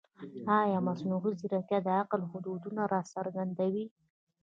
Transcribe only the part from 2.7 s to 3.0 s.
نه